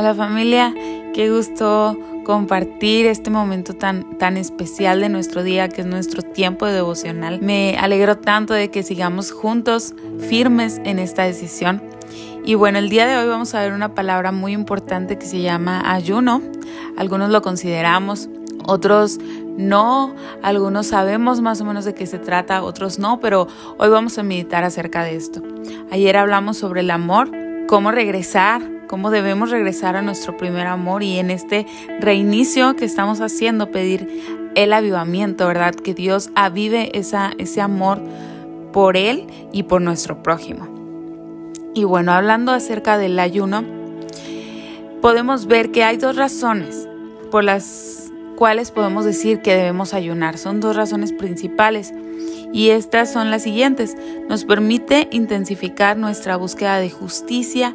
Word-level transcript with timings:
Hola 0.00 0.14
familia, 0.14 0.72
qué 1.12 1.30
gusto 1.30 1.94
compartir 2.24 3.04
este 3.04 3.28
momento 3.28 3.74
tan, 3.74 4.16
tan 4.16 4.38
especial 4.38 5.02
de 5.02 5.10
nuestro 5.10 5.42
día, 5.42 5.68
que 5.68 5.82
es 5.82 5.86
nuestro 5.86 6.22
tiempo 6.22 6.64
de 6.64 6.72
devocional. 6.72 7.42
Me 7.42 7.76
alegro 7.78 8.16
tanto 8.16 8.54
de 8.54 8.70
que 8.70 8.82
sigamos 8.82 9.30
juntos, 9.30 9.92
firmes 10.18 10.80
en 10.86 10.98
esta 10.98 11.24
decisión. 11.24 11.82
Y 12.46 12.54
bueno, 12.54 12.78
el 12.78 12.88
día 12.88 13.06
de 13.06 13.18
hoy 13.18 13.28
vamos 13.28 13.54
a 13.54 13.60
ver 13.60 13.74
una 13.74 13.94
palabra 13.94 14.32
muy 14.32 14.54
importante 14.54 15.18
que 15.18 15.26
se 15.26 15.42
llama 15.42 15.92
ayuno. 15.92 16.40
Algunos 16.96 17.28
lo 17.28 17.42
consideramos, 17.42 18.30
otros 18.66 19.18
no, 19.58 20.14
algunos 20.42 20.86
sabemos 20.86 21.42
más 21.42 21.60
o 21.60 21.66
menos 21.66 21.84
de 21.84 21.92
qué 21.92 22.06
se 22.06 22.18
trata, 22.18 22.62
otros 22.62 22.98
no, 22.98 23.20
pero 23.20 23.48
hoy 23.76 23.90
vamos 23.90 24.16
a 24.16 24.22
meditar 24.22 24.64
acerca 24.64 25.04
de 25.04 25.16
esto. 25.16 25.42
Ayer 25.90 26.16
hablamos 26.16 26.56
sobre 26.56 26.80
el 26.80 26.90
amor, 26.90 27.30
cómo 27.68 27.90
regresar 27.90 28.79
cómo 28.90 29.12
debemos 29.12 29.50
regresar 29.50 29.94
a 29.94 30.02
nuestro 30.02 30.36
primer 30.36 30.66
amor 30.66 31.04
y 31.04 31.20
en 31.20 31.30
este 31.30 31.64
reinicio 32.00 32.74
que 32.74 32.84
estamos 32.84 33.20
haciendo 33.20 33.70
pedir 33.70 34.50
el 34.56 34.72
avivamiento, 34.72 35.46
¿verdad? 35.46 35.76
Que 35.76 35.94
Dios 35.94 36.30
avive 36.34 36.98
esa, 36.98 37.30
ese 37.38 37.60
amor 37.60 38.00
por 38.72 38.96
Él 38.96 39.28
y 39.52 39.62
por 39.62 39.80
nuestro 39.80 40.24
prójimo. 40.24 40.66
Y 41.72 41.84
bueno, 41.84 42.10
hablando 42.10 42.50
acerca 42.50 42.98
del 42.98 43.16
ayuno, 43.20 43.62
podemos 45.00 45.46
ver 45.46 45.70
que 45.70 45.84
hay 45.84 45.96
dos 45.96 46.16
razones 46.16 46.88
por 47.30 47.44
las 47.44 48.10
cuales 48.34 48.72
podemos 48.72 49.04
decir 49.04 49.40
que 49.40 49.54
debemos 49.54 49.94
ayunar. 49.94 50.36
Son 50.36 50.58
dos 50.58 50.74
razones 50.74 51.12
principales. 51.12 51.94
Y 52.52 52.70
estas 52.70 53.12
son 53.12 53.30
las 53.30 53.44
siguientes. 53.44 53.96
Nos 54.28 54.44
permite 54.44 55.06
intensificar 55.12 55.96
nuestra 55.96 56.36
búsqueda 56.36 56.80
de 56.80 56.90
justicia 56.90 57.72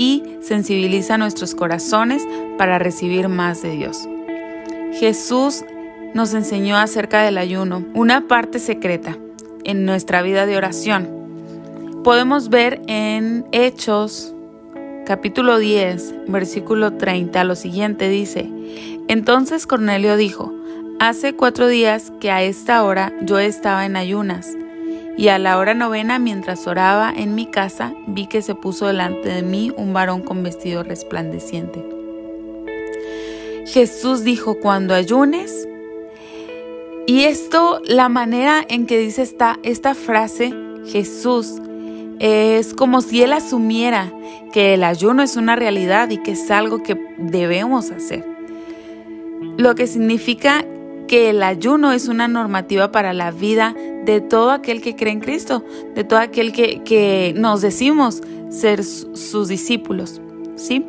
y 0.00 0.22
sensibiliza 0.40 1.18
nuestros 1.18 1.54
corazones 1.54 2.26
para 2.56 2.78
recibir 2.78 3.28
más 3.28 3.60
de 3.60 3.72
Dios. 3.72 4.08
Jesús 4.94 5.62
nos 6.14 6.32
enseñó 6.32 6.78
acerca 6.78 7.22
del 7.22 7.36
ayuno, 7.36 7.84
una 7.92 8.26
parte 8.26 8.60
secreta 8.60 9.18
en 9.62 9.84
nuestra 9.84 10.22
vida 10.22 10.46
de 10.46 10.56
oración. 10.56 12.00
Podemos 12.02 12.48
ver 12.48 12.80
en 12.86 13.44
Hechos 13.52 14.34
capítulo 15.04 15.58
10, 15.58 16.14
versículo 16.28 16.94
30, 16.94 17.44
lo 17.44 17.54
siguiente 17.54 18.08
dice, 18.08 18.48
entonces 19.06 19.66
Cornelio 19.66 20.16
dijo, 20.16 20.50
hace 20.98 21.34
cuatro 21.34 21.68
días 21.68 22.10
que 22.20 22.30
a 22.30 22.42
esta 22.42 22.82
hora 22.84 23.12
yo 23.20 23.38
estaba 23.38 23.84
en 23.84 23.96
ayunas 23.96 24.56
y 25.20 25.28
a 25.28 25.38
la 25.38 25.58
hora 25.58 25.74
novena, 25.74 26.18
mientras 26.18 26.66
oraba 26.66 27.12
en 27.14 27.34
mi 27.34 27.44
casa, 27.44 27.92
vi 28.06 28.26
que 28.26 28.40
se 28.40 28.54
puso 28.54 28.86
delante 28.86 29.28
de 29.28 29.42
mí 29.42 29.70
un 29.76 29.92
varón 29.92 30.22
con 30.22 30.42
vestido 30.42 30.82
resplandeciente. 30.82 31.84
Jesús 33.66 34.24
dijo, 34.24 34.54
cuando 34.60 34.94
ayunes, 34.94 35.68
y 37.06 37.24
esto, 37.24 37.82
la 37.84 38.08
manera 38.08 38.64
en 38.66 38.86
que 38.86 38.96
dice 38.96 39.20
esta, 39.20 39.58
esta 39.62 39.94
frase, 39.94 40.54
Jesús, 40.86 41.56
es 42.18 42.72
como 42.72 43.02
si 43.02 43.22
él 43.22 43.34
asumiera 43.34 44.10
que 44.54 44.72
el 44.72 44.82
ayuno 44.82 45.22
es 45.22 45.36
una 45.36 45.54
realidad 45.54 46.08
y 46.08 46.16
que 46.16 46.30
es 46.30 46.50
algo 46.50 46.82
que 46.82 46.98
debemos 47.18 47.90
hacer. 47.90 48.24
Lo 49.58 49.74
que 49.74 49.86
significa 49.86 50.64
que 51.08 51.28
el 51.28 51.42
ayuno 51.42 51.92
es 51.92 52.08
una 52.08 52.26
normativa 52.26 52.90
para 52.90 53.12
la 53.12 53.32
vida 53.32 53.74
de 54.04 54.20
todo 54.20 54.50
aquel 54.50 54.80
que 54.80 54.96
cree 54.96 55.12
en 55.12 55.20
Cristo, 55.20 55.64
de 55.94 56.04
todo 56.04 56.18
aquel 56.18 56.52
que, 56.52 57.34
nos 57.36 57.60
decimos 57.60 58.22
ser 58.48 58.84
sus 58.84 59.48
discípulos, 59.48 60.20
¿sí? 60.56 60.84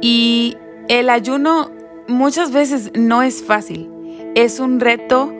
Y 0.00 0.56
el 0.88 1.10
ayuno 1.10 1.70
muchas 2.06 2.52
veces 2.52 2.92
no 2.94 3.22
es 3.22 3.42
fácil, 3.42 3.90
es 4.34 4.60
un 4.60 4.80
reto, 4.80 5.32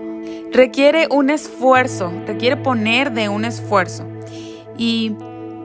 requiere 0.53 1.07
un 1.11 1.31
esfuerzo, 1.31 2.13
requiere 2.27 2.57
poner 2.57 3.13
de 3.13 3.29
un 3.29 3.45
esfuerzo. 3.45 4.05
Y 4.77 5.13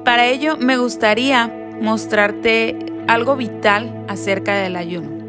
para 0.04 0.28
ello 0.28 0.58
me 0.58 0.78
gustaría 0.78 1.52
mostrarte 1.82 2.78
algo 3.08 3.36
vital 3.36 4.06
acerca 4.08 4.56
del 4.56 4.76
ayuno. 4.76 5.23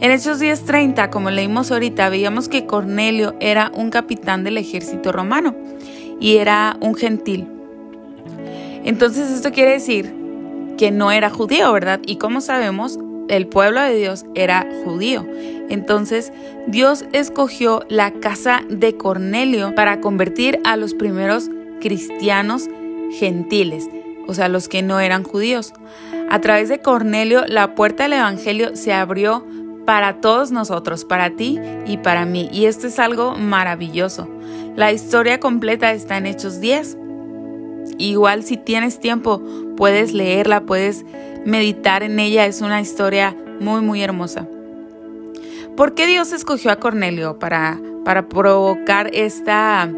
En 0.00 0.10
Hechos 0.10 0.40
10:30, 0.40 1.10
como 1.10 1.30
leímos 1.30 1.70
ahorita, 1.70 2.08
veíamos 2.08 2.48
que 2.48 2.66
Cornelio 2.66 3.34
era 3.40 3.70
un 3.74 3.90
capitán 3.90 4.44
del 4.44 4.58
ejército 4.58 5.12
romano 5.12 5.54
y 6.20 6.36
era 6.36 6.76
un 6.80 6.94
gentil. 6.94 7.46
Entonces 8.84 9.30
esto 9.30 9.52
quiere 9.52 9.72
decir 9.72 10.12
que 10.76 10.90
no 10.90 11.10
era 11.10 11.30
judío, 11.30 11.72
¿verdad? 11.72 12.00
Y 12.06 12.16
como 12.16 12.40
sabemos, 12.40 12.98
el 13.28 13.46
pueblo 13.46 13.80
de 13.80 13.94
Dios 13.94 14.26
era 14.34 14.66
judío. 14.84 15.26
Entonces 15.70 16.32
Dios 16.66 17.04
escogió 17.12 17.82
la 17.88 18.12
casa 18.12 18.62
de 18.68 18.96
Cornelio 18.96 19.74
para 19.74 20.00
convertir 20.00 20.58
a 20.64 20.76
los 20.76 20.92
primeros 20.92 21.48
cristianos 21.80 22.68
gentiles, 23.18 23.88
o 24.26 24.34
sea, 24.34 24.48
los 24.48 24.68
que 24.68 24.82
no 24.82 25.00
eran 25.00 25.22
judíos. 25.22 25.72
A 26.30 26.40
través 26.40 26.68
de 26.68 26.80
Cornelio, 26.80 27.44
la 27.46 27.74
puerta 27.74 28.04
del 28.04 28.14
Evangelio 28.14 28.76
se 28.76 28.92
abrió 28.92 29.44
para 29.84 30.20
todos 30.20 30.50
nosotros, 30.50 31.04
para 31.04 31.30
ti 31.30 31.60
y 31.86 31.98
para 31.98 32.24
mí. 32.24 32.48
Y 32.52 32.66
esto 32.66 32.86
es 32.86 32.98
algo 32.98 33.36
maravilloso. 33.36 34.28
La 34.76 34.92
historia 34.92 35.40
completa 35.40 35.92
está 35.92 36.16
en 36.16 36.26
Hechos 36.26 36.60
10. 36.60 36.98
Igual 37.98 38.42
si 38.42 38.56
tienes 38.56 38.98
tiempo, 38.98 39.42
puedes 39.76 40.12
leerla, 40.12 40.62
puedes 40.62 41.04
meditar 41.44 42.02
en 42.02 42.18
ella. 42.18 42.46
Es 42.46 42.60
una 42.60 42.80
historia 42.80 43.36
muy, 43.60 43.82
muy 43.82 44.02
hermosa. 44.02 44.48
¿Por 45.76 45.94
qué 45.94 46.06
Dios 46.06 46.32
escogió 46.32 46.70
a 46.70 46.76
Cornelio 46.76 47.38
para, 47.38 47.80
para 48.04 48.28
provocar 48.28 49.10
esta 49.12 49.90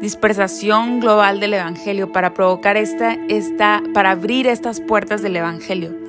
dispersación 0.00 1.00
global 1.00 1.40
del 1.40 1.54
Evangelio, 1.54 2.10
para 2.10 2.34
provocar 2.34 2.76
esta, 2.76 3.14
esta, 3.28 3.82
para 3.94 4.12
abrir 4.12 4.46
estas 4.46 4.80
puertas 4.80 5.22
del 5.22 5.36
Evangelio? 5.36 5.99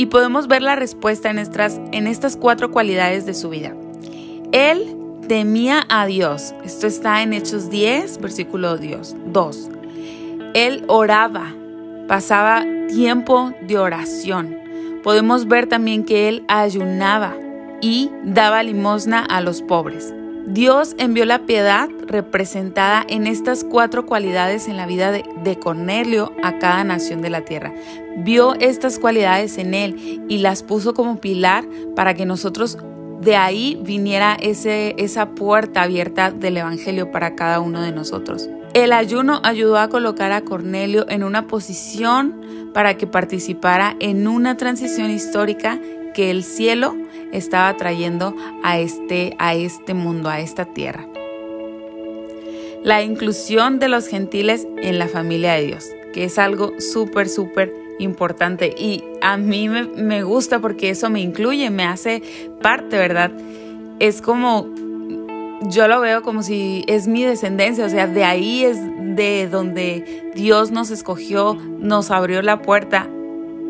Y 0.00 0.06
podemos 0.06 0.48
ver 0.48 0.62
la 0.62 0.76
respuesta 0.76 1.28
en 1.28 1.38
estas, 1.38 1.78
en 1.92 2.06
estas 2.06 2.34
cuatro 2.34 2.70
cualidades 2.70 3.26
de 3.26 3.34
su 3.34 3.50
vida. 3.50 3.76
Él 4.50 4.96
temía 5.28 5.84
a 5.90 6.06
Dios. 6.06 6.54
Esto 6.64 6.86
está 6.86 7.20
en 7.20 7.34
Hechos 7.34 7.68
10, 7.68 8.18
versículo 8.18 8.78
2. 8.78 9.68
Él 10.54 10.84
oraba, 10.86 11.54
pasaba 12.08 12.64
tiempo 12.88 13.52
de 13.60 13.76
oración. 13.76 14.56
Podemos 15.02 15.46
ver 15.46 15.66
también 15.66 16.06
que 16.06 16.30
él 16.30 16.44
ayunaba 16.48 17.36
y 17.82 18.10
daba 18.24 18.62
limosna 18.62 19.22
a 19.22 19.42
los 19.42 19.60
pobres. 19.60 20.14
Dios 20.52 20.96
envió 20.98 21.26
la 21.26 21.46
piedad 21.46 21.88
representada 22.08 23.04
en 23.08 23.28
estas 23.28 23.62
cuatro 23.62 24.04
cualidades 24.04 24.66
en 24.66 24.76
la 24.76 24.84
vida 24.84 25.12
de, 25.12 25.58
Cornelio 25.60 26.32
a 26.42 26.58
cada 26.58 26.82
nación 26.82 27.22
de 27.22 27.30
la 27.30 27.42
tierra. 27.42 27.72
Vio 28.16 28.54
estas 28.54 28.98
cualidades 28.98 29.58
en 29.58 29.74
él 29.74 30.24
y 30.28 30.38
las 30.38 30.64
puso 30.64 30.92
como 30.92 31.20
pilar 31.20 31.64
para 31.94 32.14
que 32.14 32.26
nosotros 32.26 32.78
de 33.20 33.36
ahí 33.36 33.78
viniera 33.84 34.36
ese, 34.40 34.96
esa 34.98 35.30
puerta 35.36 35.82
abierta 35.82 36.32
del 36.32 36.56
Evangelio 36.56 37.12
para 37.12 37.36
cada 37.36 37.60
uno 37.60 37.80
de 37.80 37.92
nosotros. 37.92 38.48
El 38.74 38.92
ayuno 38.92 39.40
ayudó 39.44 39.78
a 39.78 39.88
colocar 39.88 40.32
a 40.32 40.40
Cornelio 40.40 41.06
en 41.08 41.22
una 41.22 41.46
posición 41.46 42.70
para 42.74 42.96
que 42.96 43.06
participara 43.06 43.94
en 44.00 44.26
una 44.26 44.56
transición 44.56 45.12
histórica 45.12 45.78
que 46.12 46.30
el 46.30 46.42
cielo 46.42 46.96
estaba 47.32 47.76
trayendo 47.76 48.34
a 48.62 48.78
este, 48.78 49.34
a 49.38 49.54
este 49.54 49.94
mundo, 49.94 50.28
a 50.28 50.40
esta 50.40 50.64
tierra. 50.64 51.06
La 52.82 53.02
inclusión 53.02 53.78
de 53.78 53.88
los 53.88 54.06
gentiles 54.06 54.66
en 54.78 54.98
la 54.98 55.08
familia 55.08 55.52
de 55.52 55.66
Dios, 55.66 55.90
que 56.14 56.24
es 56.24 56.38
algo 56.38 56.72
súper, 56.80 57.28
súper 57.28 57.74
importante 57.98 58.74
y 58.78 59.04
a 59.20 59.36
mí 59.36 59.68
me, 59.68 59.82
me 59.82 60.22
gusta 60.22 60.60
porque 60.60 60.90
eso 60.90 61.10
me 61.10 61.20
incluye, 61.20 61.68
me 61.68 61.84
hace 61.84 62.22
parte, 62.62 62.96
¿verdad? 62.96 63.30
Es 63.98 64.22
como 64.22 64.66
yo 65.68 65.88
lo 65.88 66.00
veo 66.00 66.22
como 66.22 66.42
si 66.42 66.84
es 66.86 67.06
mi 67.06 67.22
descendencia, 67.24 67.84
o 67.84 67.88
sea, 67.90 68.06
de 68.06 68.24
ahí 68.24 68.64
es 68.64 68.78
de 69.14 69.46
donde 69.46 70.32
Dios 70.34 70.70
nos 70.70 70.90
escogió, 70.90 71.54
nos 71.54 72.10
abrió 72.10 72.40
la 72.40 72.62
puerta 72.62 73.08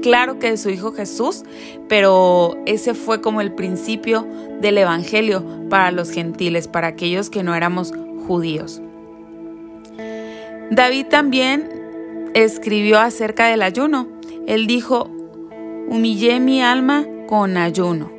claro 0.00 0.38
que 0.38 0.50
de 0.50 0.56
su 0.56 0.70
Hijo 0.70 0.92
Jesús, 0.92 1.44
pero 1.88 2.56
ese 2.66 2.94
fue 2.94 3.20
como 3.20 3.40
el 3.40 3.52
principio 3.52 4.26
del 4.60 4.78
Evangelio 4.78 5.44
para 5.68 5.90
los 5.90 6.10
gentiles, 6.10 6.68
para 6.68 6.88
aquellos 6.88 7.30
que 7.30 7.42
no 7.42 7.54
éramos 7.54 7.92
judíos. 8.26 8.80
David 10.70 11.06
también 11.06 11.68
escribió 12.34 13.00
acerca 13.00 13.46
del 13.46 13.62
ayuno. 13.62 14.08
Él 14.46 14.66
dijo, 14.66 15.10
humillé 15.88 16.38
mi 16.40 16.62
alma 16.62 17.04
con 17.26 17.56
ayuno. 17.56 18.10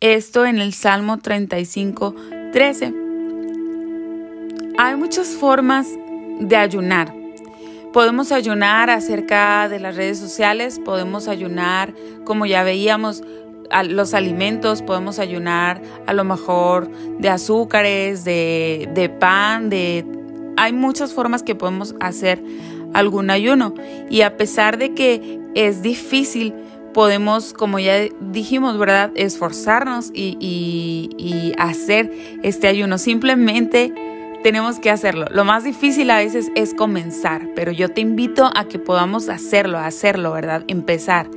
Esto 0.00 0.44
en 0.44 0.58
el 0.58 0.74
Salmo 0.74 1.18
35, 1.18 2.14
13. 2.52 2.94
Hay 4.78 4.96
muchas 4.96 5.28
formas 5.28 5.88
de 6.40 6.56
ayunar. 6.56 7.25
Podemos 7.96 8.30
ayunar 8.30 8.90
acerca 8.90 9.70
de 9.70 9.80
las 9.80 9.96
redes 9.96 10.18
sociales, 10.18 10.78
podemos 10.84 11.28
ayunar, 11.28 11.94
como 12.26 12.44
ya 12.44 12.62
veíamos, 12.62 13.22
los 13.88 14.12
alimentos, 14.12 14.82
podemos 14.82 15.18
ayunar 15.18 15.80
a 16.06 16.12
lo 16.12 16.22
mejor 16.22 16.90
de 17.18 17.30
azúcares, 17.30 18.22
de, 18.22 18.86
de 18.92 19.08
pan, 19.08 19.70
de... 19.70 20.04
Hay 20.58 20.74
muchas 20.74 21.14
formas 21.14 21.42
que 21.42 21.54
podemos 21.54 21.94
hacer 21.98 22.44
algún 22.92 23.30
ayuno. 23.30 23.72
Y 24.10 24.20
a 24.20 24.36
pesar 24.36 24.76
de 24.76 24.92
que 24.92 25.40
es 25.54 25.80
difícil, 25.80 26.52
podemos, 26.92 27.54
como 27.54 27.78
ya 27.78 27.94
dijimos, 28.20 28.76
¿verdad?, 28.76 29.10
esforzarnos 29.14 30.10
y, 30.12 30.36
y, 30.38 31.54
hacer 31.56 32.12
este 32.42 32.68
ayuno. 32.68 32.98
Simplemente 32.98 33.94
tenemos 34.46 34.78
que 34.78 34.90
hacerlo. 34.90 35.26
Lo 35.32 35.44
más 35.44 35.64
difícil 35.64 36.08
a 36.08 36.18
veces 36.18 36.52
es 36.54 36.72
comenzar, 36.72 37.48
pero 37.56 37.72
yo 37.72 37.88
te 37.88 38.00
invito 38.00 38.48
a 38.54 38.66
que 38.66 38.78
podamos 38.78 39.28
hacerlo, 39.28 39.76
hacerlo, 39.76 40.30
¿verdad? 40.30 40.62
Empezar. 40.68 41.28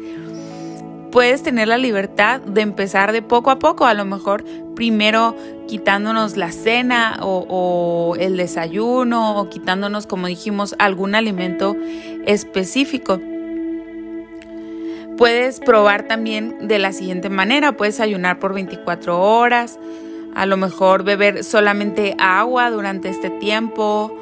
Puedes 1.12 1.42
tener 1.42 1.70
la 1.70 1.80
libertad 1.80 2.40
de 2.40 2.62
empezar 2.62 3.12
de 3.12 3.24
poco 3.24 3.50
a 3.50 3.58
poco, 3.58 3.88
a 3.88 3.96
lo 3.96 4.06
mejor 4.06 4.46
primero 4.76 5.36
quitándonos 5.68 6.38
la 6.38 6.52
cena 6.52 7.18
o, 7.24 8.16
el 8.20 8.38
desayuno 8.38 9.40
o 9.40 9.50
quitándonos, 9.50 10.06
como 10.06 10.28
dijimos, 10.28 10.76
algún 10.78 11.16
alimento 11.16 11.76
específico. 12.28 13.20
Puedes 15.18 15.62
probar 15.62 16.04
también 16.04 16.68
de 16.68 16.78
la 16.78 16.92
siguiente 16.92 17.32
manera, 17.32 17.72
puedes 17.72 18.00
ayunar 18.00 18.38
por 18.38 18.54
24 18.54 19.20
horas, 19.20 19.80
a 20.36 20.46
lo 20.46 20.58
mejor 20.58 21.04
beber 21.04 21.44
solamente 21.44 22.16
agua 22.20 22.70
durante 22.72 23.10
este 23.10 23.30
tiempo, 23.30 24.16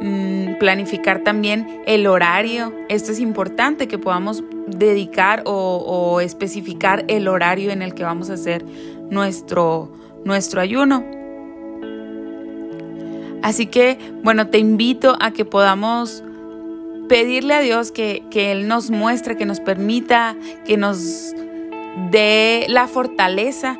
mm, 0.00 0.58
planificar 0.58 1.20
también 1.20 1.82
el 1.86 2.06
horario. 2.06 2.72
Esto 2.88 3.12
es 3.12 3.20
importante 3.20 3.88
que 3.88 3.98
podamos 3.98 4.44
dedicar 4.66 5.42
o, 5.46 6.20
especificar 6.20 7.04
el 7.08 7.28
horario 7.28 7.70
en 7.70 7.82
el 7.82 7.94
que 7.94 8.02
vamos 8.02 8.30
a 8.30 8.34
hacer 8.34 8.64
nuestro, 9.10 9.90
nuestro 10.24 10.60
ayuno. 10.60 11.04
Así 13.42 13.66
que, 13.66 13.98
bueno, 14.22 14.48
te 14.48 14.58
invito 14.58 15.16
a 15.20 15.30
que 15.30 15.44
podamos 15.44 16.24
pedirle 17.08 17.54
a 17.54 17.60
Dios 17.60 17.92
que, 17.92 18.24
que 18.30 18.50
Él 18.50 18.66
nos 18.66 18.90
muestre, 18.90 19.36
que 19.36 19.46
nos 19.46 19.60
permita, 19.60 20.36
que 20.64 20.76
nos 20.76 21.32
dé 22.10 22.66
la 22.68 22.88
fortaleza 22.88 23.78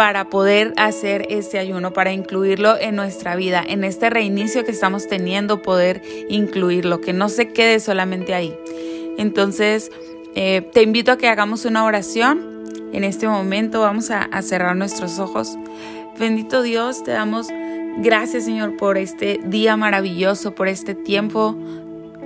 para 0.00 0.30
poder 0.30 0.72
hacer 0.78 1.26
este 1.28 1.58
ayuno, 1.58 1.92
para 1.92 2.10
incluirlo 2.10 2.78
en 2.80 2.96
nuestra 2.96 3.36
vida, 3.36 3.62
en 3.62 3.84
este 3.84 4.08
reinicio 4.08 4.64
que 4.64 4.70
estamos 4.70 5.06
teniendo, 5.08 5.60
poder 5.60 6.00
incluirlo, 6.30 7.02
que 7.02 7.12
no 7.12 7.28
se 7.28 7.52
quede 7.52 7.80
solamente 7.80 8.32
ahí. 8.32 8.56
Entonces, 9.18 9.90
eh, 10.34 10.66
te 10.72 10.82
invito 10.82 11.12
a 11.12 11.18
que 11.18 11.28
hagamos 11.28 11.66
una 11.66 11.84
oración. 11.84 12.64
En 12.94 13.04
este 13.04 13.28
momento 13.28 13.82
vamos 13.82 14.10
a, 14.10 14.22
a 14.22 14.40
cerrar 14.40 14.74
nuestros 14.74 15.18
ojos. 15.18 15.58
Bendito 16.18 16.62
Dios, 16.62 17.04
te 17.04 17.10
damos 17.10 17.48
gracias 17.98 18.46
Señor 18.46 18.78
por 18.78 18.96
este 18.96 19.38
día 19.44 19.76
maravilloso, 19.76 20.54
por 20.54 20.68
este 20.68 20.94
tiempo 20.94 21.58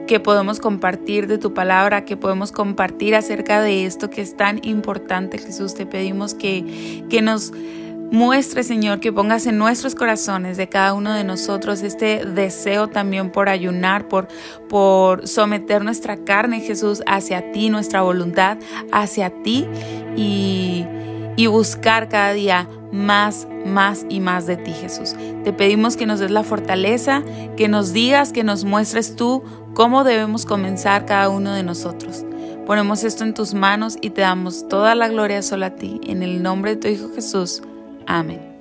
que 0.06 0.20
podemos 0.20 0.60
compartir 0.60 1.26
de 1.26 1.38
tu 1.38 1.54
palabra, 1.54 2.04
que 2.04 2.16
podemos 2.16 2.52
compartir 2.52 3.14
acerca 3.14 3.60
de 3.60 3.86
esto 3.86 4.10
que 4.10 4.20
es 4.20 4.36
tan 4.36 4.60
importante, 4.64 5.38
Jesús. 5.38 5.74
Te 5.74 5.86
pedimos 5.86 6.34
que, 6.34 7.04
que 7.08 7.22
nos 7.22 7.52
muestre, 8.10 8.62
Señor, 8.62 9.00
que 9.00 9.12
pongas 9.12 9.46
en 9.46 9.58
nuestros 9.58 9.94
corazones 9.94 10.56
de 10.56 10.68
cada 10.68 10.94
uno 10.94 11.12
de 11.12 11.24
nosotros 11.24 11.82
este 11.82 12.24
deseo 12.24 12.88
también 12.88 13.30
por 13.30 13.48
ayunar, 13.48 14.08
por, 14.08 14.28
por 14.68 15.26
someter 15.26 15.84
nuestra 15.84 16.16
carne, 16.18 16.60
Jesús, 16.60 17.02
hacia 17.06 17.52
ti, 17.52 17.70
nuestra 17.70 18.02
voluntad 18.02 18.58
hacia 18.92 19.30
ti 19.42 19.66
y, 20.16 20.86
y 21.36 21.46
buscar 21.46 22.08
cada 22.08 22.32
día 22.32 22.68
más, 22.92 23.46
más 23.66 24.06
y 24.08 24.20
más 24.20 24.46
de 24.46 24.56
ti, 24.56 24.72
Jesús. 24.72 25.14
Te 25.42 25.52
pedimos 25.52 25.96
que 25.96 26.06
nos 26.06 26.20
des 26.20 26.30
la 26.30 26.44
fortaleza, 26.44 27.22
que 27.56 27.68
nos 27.68 27.92
digas, 27.92 28.32
que 28.32 28.44
nos 28.44 28.64
muestres 28.64 29.16
tú 29.16 29.42
cómo 29.74 30.04
debemos 30.04 30.46
comenzar 30.46 31.04
cada 31.06 31.28
uno 31.28 31.52
de 31.52 31.62
nosotros. 31.62 32.24
Ponemos 32.66 33.04
esto 33.04 33.24
en 33.24 33.34
tus 33.34 33.52
manos 33.52 33.98
y 34.00 34.10
te 34.10 34.22
damos 34.22 34.68
toda 34.68 34.94
la 34.94 35.08
gloria 35.08 35.42
solo 35.42 35.66
a 35.66 35.70
ti. 35.70 36.00
En 36.06 36.22
el 36.22 36.42
nombre 36.42 36.76
de 36.76 36.80
tu 36.80 36.88
Hijo 36.88 37.14
Jesús. 37.14 37.62
Amén. 38.06 38.53